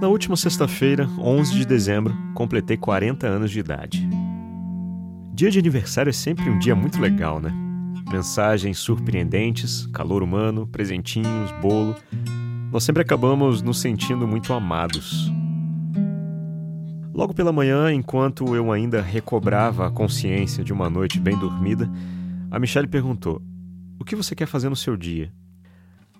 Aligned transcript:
Na 0.00 0.08
última 0.08 0.34
sexta-feira, 0.34 1.06
11 1.18 1.54
de 1.54 1.66
dezembro, 1.66 2.16
completei 2.32 2.74
40 2.74 3.26
anos 3.26 3.50
de 3.50 3.60
idade. 3.60 4.08
Dia 5.34 5.50
de 5.50 5.58
aniversário 5.58 6.08
é 6.08 6.12
sempre 6.12 6.48
um 6.48 6.58
dia 6.58 6.74
muito 6.74 6.98
legal, 6.98 7.38
né? 7.38 7.52
Mensagens 8.10 8.78
surpreendentes, 8.78 9.84
calor 9.92 10.22
humano, 10.22 10.66
presentinhos, 10.66 11.52
bolo. 11.60 11.94
Nós 12.72 12.82
sempre 12.82 13.02
acabamos 13.02 13.60
nos 13.60 13.78
sentindo 13.78 14.26
muito 14.26 14.54
amados. 14.54 15.30
Logo 17.12 17.34
pela 17.34 17.52
manhã, 17.52 17.92
enquanto 17.92 18.56
eu 18.56 18.72
ainda 18.72 19.02
recobrava 19.02 19.86
a 19.86 19.90
consciência 19.90 20.64
de 20.64 20.72
uma 20.72 20.88
noite 20.88 21.20
bem 21.20 21.36
dormida, 21.36 21.86
a 22.50 22.58
Michelle 22.58 22.88
perguntou: 22.88 23.42
O 23.98 24.04
que 24.04 24.16
você 24.16 24.34
quer 24.34 24.46
fazer 24.46 24.70
no 24.70 24.76
seu 24.76 24.96
dia? 24.96 25.30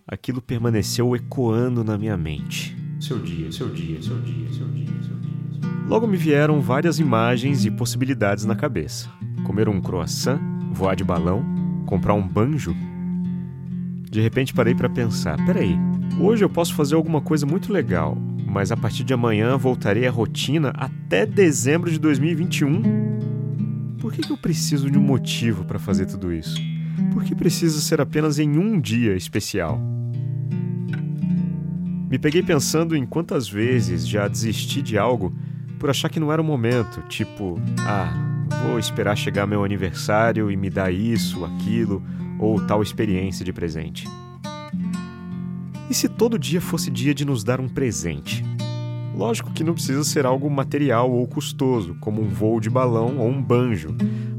Aquilo 0.06 0.42
permaneceu 0.42 1.16
ecoando 1.16 1.82
na 1.82 1.96
minha 1.96 2.16
mente. 2.18 2.79
Seu 3.00 3.18
dia, 3.18 3.50
seu 3.50 3.70
dia, 3.70 4.00
seu 4.02 4.20
dia, 4.20 4.46
seu 4.52 4.68
dia, 4.68 4.86
seu 5.02 5.16
dia. 5.16 5.70
Logo 5.88 6.06
me 6.06 6.18
vieram 6.18 6.60
várias 6.60 6.98
imagens 6.98 7.64
e 7.64 7.70
possibilidades 7.70 8.44
na 8.44 8.54
cabeça: 8.54 9.08
comer 9.42 9.70
um 9.70 9.80
croissant, 9.80 10.38
voar 10.70 10.94
de 10.94 11.02
balão, 11.02 11.42
comprar 11.86 12.12
um 12.12 12.28
banjo. 12.28 12.76
De 14.10 14.20
repente 14.20 14.52
parei 14.52 14.74
para 14.74 14.90
pensar: 14.90 15.42
peraí, 15.46 15.78
hoje 16.20 16.44
eu 16.44 16.50
posso 16.50 16.74
fazer 16.74 16.94
alguma 16.94 17.22
coisa 17.22 17.46
muito 17.46 17.72
legal, 17.72 18.14
mas 18.46 18.70
a 18.70 18.76
partir 18.76 19.02
de 19.02 19.14
amanhã 19.14 19.56
voltarei 19.56 20.06
à 20.06 20.10
rotina 20.10 20.70
até 20.76 21.24
dezembro 21.24 21.90
de 21.90 21.98
2021. 21.98 23.96
Por 23.98 24.12
que, 24.12 24.30
eu 24.30 24.36
preciso 24.36 24.90
de 24.90 24.98
um 24.98 25.02
motivo 25.02 25.64
para 25.64 25.78
fazer 25.78 26.04
tudo 26.04 26.30
isso? 26.32 26.60
Por 27.14 27.24
que 27.24 27.34
precisa 27.34 27.80
ser 27.80 27.98
apenas 27.98 28.38
em 28.38 28.58
um 28.58 28.78
dia 28.78 29.16
especial? 29.16 29.80
Me 32.10 32.18
peguei 32.18 32.42
pensando 32.42 32.96
em 32.96 33.06
quantas 33.06 33.48
vezes 33.48 34.04
já 34.06 34.26
desisti 34.26 34.82
de 34.82 34.98
algo 34.98 35.32
por 35.78 35.88
achar 35.88 36.08
que 36.08 36.18
não 36.18 36.32
era 36.32 36.42
o 36.42 36.44
momento, 36.44 37.00
tipo, 37.02 37.56
ah, 37.86 38.12
vou 38.64 38.80
esperar 38.80 39.16
chegar 39.16 39.46
meu 39.46 39.64
aniversário 39.64 40.50
e 40.50 40.56
me 40.56 40.68
dar 40.68 40.92
isso, 40.92 41.44
aquilo 41.44 42.02
ou 42.36 42.66
tal 42.66 42.82
experiência 42.82 43.44
de 43.44 43.52
presente. 43.52 44.08
E 45.88 45.94
se 45.94 46.08
todo 46.08 46.36
dia 46.36 46.60
fosse 46.60 46.90
dia 46.90 47.14
de 47.14 47.24
nos 47.24 47.44
dar 47.44 47.60
um 47.60 47.68
presente? 47.68 48.44
Lógico 49.14 49.52
que 49.52 49.62
não 49.62 49.74
precisa 49.74 50.02
ser 50.02 50.26
algo 50.26 50.50
material 50.50 51.12
ou 51.12 51.28
custoso, 51.28 51.94
como 52.00 52.20
um 52.22 52.28
voo 52.28 52.58
de 52.58 52.68
balão 52.68 53.18
ou 53.18 53.28
um 53.28 53.40
banjo, 53.40 53.96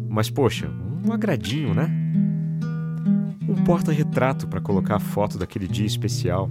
mas 0.10 0.30
poxa, 0.30 0.70
um 1.06 1.14
agradinho, 1.14 1.74
né? 1.74 1.90
Um 3.48 3.64
porta-retrato 3.64 4.46
para 4.46 4.60
colocar 4.60 4.98
a 4.98 5.00
foto 5.00 5.38
daquele 5.38 5.68
dia 5.68 5.86
especial, 5.86 6.50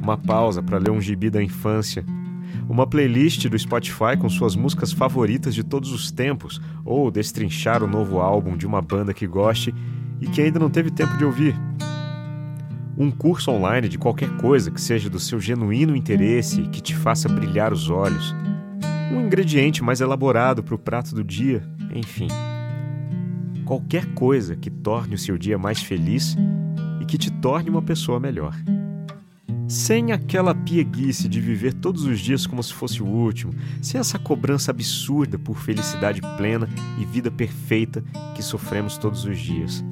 uma 0.00 0.16
pausa 0.16 0.62
para 0.62 0.78
ler 0.78 0.90
um 0.90 1.00
gibi 1.00 1.30
da 1.30 1.42
infância, 1.42 2.04
uma 2.68 2.86
playlist 2.86 3.46
do 3.48 3.58
Spotify 3.58 4.16
com 4.18 4.28
suas 4.28 4.56
músicas 4.56 4.92
favoritas 4.92 5.54
de 5.54 5.62
todos 5.62 5.92
os 5.92 6.10
tempos, 6.10 6.60
ou 6.84 7.10
destrinchar 7.10 7.82
o 7.82 7.86
novo 7.86 8.20
álbum 8.20 8.56
de 8.56 8.66
uma 8.66 8.82
banda 8.82 9.14
que 9.14 9.26
goste 9.26 9.74
e 10.20 10.26
que 10.26 10.40
ainda 10.40 10.58
não 10.58 10.70
teve 10.70 10.90
tempo 10.90 11.16
de 11.16 11.24
ouvir 11.24 11.54
um 12.98 13.10
curso 13.10 13.50
online 13.50 13.88
de 13.88 13.98
qualquer 13.98 14.30
coisa 14.38 14.70
que 14.70 14.80
seja 14.80 15.10
do 15.10 15.20
seu 15.20 15.38
genuíno 15.38 15.94
interesse 15.94 16.62
e 16.62 16.68
que 16.68 16.80
te 16.80 16.96
faça 16.96 17.28
brilhar 17.28 17.72
os 17.72 17.90
olhos, 17.90 18.34
um 19.12 19.20
ingrediente 19.20 19.84
mais 19.84 20.00
elaborado 20.00 20.62
para 20.62 20.74
o 20.74 20.78
prato 20.78 21.14
do 21.14 21.22
dia, 21.22 21.62
enfim. 21.94 22.28
Qualquer 23.64 24.06
coisa 24.14 24.56
que 24.56 24.70
torne 24.70 25.14
o 25.14 25.18
seu 25.18 25.36
dia 25.36 25.58
mais 25.58 25.82
feliz 25.82 26.36
e 27.00 27.04
que 27.04 27.18
te 27.18 27.30
torne 27.30 27.68
uma 27.68 27.82
pessoa 27.82 28.18
melhor. 28.18 28.54
Sem 29.68 30.12
aquela 30.12 30.54
pieguice 30.54 31.28
de 31.28 31.40
viver 31.40 31.74
todos 31.74 32.04
os 32.04 32.20
dias 32.20 32.46
como 32.46 32.62
se 32.62 32.72
fosse 32.72 33.02
o 33.02 33.06
último, 33.06 33.52
sem 33.82 33.98
essa 33.98 34.16
cobrança 34.16 34.70
absurda 34.70 35.38
por 35.38 35.58
felicidade 35.58 36.20
plena 36.36 36.68
e 37.00 37.04
vida 37.04 37.32
perfeita 37.32 38.04
que 38.34 38.42
sofremos 38.42 38.96
todos 38.96 39.24
os 39.24 39.38
dias. 39.38 39.84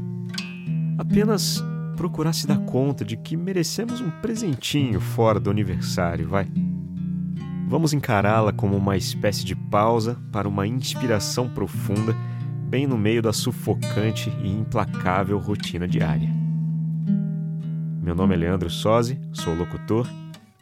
Apenas 0.97 1.63
procurar 1.97 2.33
se 2.33 2.47
dar 2.47 2.59
conta 2.59 3.05
de 3.05 3.17
que 3.17 3.37
merecemos 3.37 4.01
um 4.01 4.11
presentinho 4.11 5.01
fora 5.01 5.41
do 5.41 5.51
aniversário, 5.51 6.29
vai. 6.29 6.47
Vamos 7.69 7.93
encará-la 7.93 8.53
como 8.53 8.77
uma 8.77 8.97
espécie 8.97 9.45
de 9.45 9.57
pausa 9.57 10.17
para 10.31 10.49
uma 10.49 10.67
inspiração 10.67 11.49
profunda, 11.49 12.15
bem 12.69 12.87
no 12.87 12.97
meio 12.97 13.23
da 13.23 13.33
sufocante 13.33 14.31
e 14.43 14.49
implacável 14.49 15.39
rotina 15.39 15.89
diária. 15.89 16.34
Meu 18.05 18.15
nome 18.15 18.35
é 18.35 18.37
Leandro 18.37 18.69
Sozzi, 18.69 19.19
sou 19.33 19.55
locutor 19.55 20.07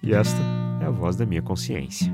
e 0.01 0.15
esta 0.15 0.39
é 0.81 0.85
a 0.85 0.91
voz 0.91 1.17
da 1.17 1.27
minha 1.27 1.43
consciência. 1.43 2.07